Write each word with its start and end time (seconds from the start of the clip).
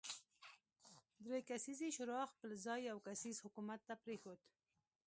درې 1.25 1.39
کسیزې 1.49 1.87
شورا 1.95 2.21
خپل 2.33 2.49
ځای 2.65 2.79
یو 2.89 2.97
کسیز 3.07 3.37
حکومت 3.45 3.79
ته 3.87 3.95
پرېښود. 4.03 4.39